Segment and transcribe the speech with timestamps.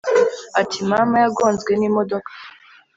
[0.61, 2.31] ati:mama yagonzwe nimodoka